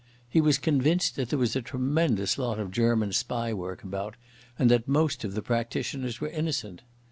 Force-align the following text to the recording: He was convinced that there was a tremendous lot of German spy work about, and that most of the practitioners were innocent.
He 0.27 0.41
was 0.41 0.57
convinced 0.57 1.15
that 1.15 1.29
there 1.29 1.37
was 1.37 1.55
a 1.55 1.61
tremendous 1.61 2.39
lot 2.39 2.57
of 2.57 2.71
German 2.71 3.13
spy 3.13 3.53
work 3.53 3.83
about, 3.83 4.15
and 4.57 4.71
that 4.71 4.87
most 4.87 5.23
of 5.23 5.35
the 5.35 5.43
practitioners 5.43 6.19
were 6.19 6.29
innocent. 6.29 6.81